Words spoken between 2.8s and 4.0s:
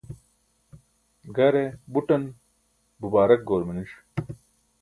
bubaarak goor maniṣ